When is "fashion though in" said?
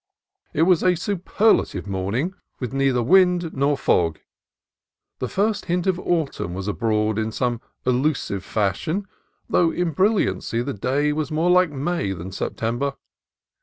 8.43-9.91